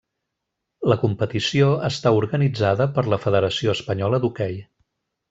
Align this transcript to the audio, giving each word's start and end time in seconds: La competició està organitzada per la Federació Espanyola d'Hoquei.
La 0.91 0.95
competició 1.01 1.67
està 1.89 2.13
organitzada 2.23 2.89
per 2.97 3.05
la 3.15 3.21
Federació 3.27 3.77
Espanyola 3.79 4.21
d'Hoquei. 4.25 4.59